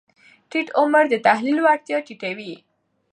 [0.49, 2.53] ټیټ عمر د تحلیل وړتیا ټیټه وي.